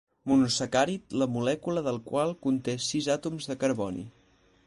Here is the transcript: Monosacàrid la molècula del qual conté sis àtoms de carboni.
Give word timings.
Monosacàrid 0.29 1.13
la 1.23 1.27
molècula 1.33 1.83
del 1.89 2.01
qual 2.09 2.33
conté 2.47 2.77
sis 2.89 3.11
àtoms 3.19 3.51
de 3.51 3.59
carboni. 3.65 4.09